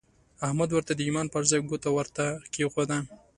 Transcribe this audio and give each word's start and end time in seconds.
احمد 0.47 0.69
ورته 0.73 0.91
د 0.95 0.99
ايمان 1.07 1.27
پر 1.33 1.43
ځای 1.49 1.61
ګوته 1.69 1.89
ورته 1.93 2.25
کېښوده. 2.53 2.97